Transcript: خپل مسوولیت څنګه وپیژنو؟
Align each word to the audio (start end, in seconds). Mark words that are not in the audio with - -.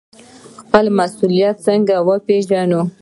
خپل 0.61 0.85
مسوولیت 0.97 1.55
څنګه 1.67 1.95
وپیژنو؟ 2.07 2.81